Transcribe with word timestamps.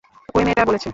ঐ 0.35 0.39
মেয়েটা 0.45 0.63
বলেছে। 0.69 0.89